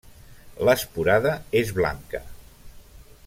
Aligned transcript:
L'esporada 0.69 1.35
és 1.61 1.73
blanca. 1.81 2.25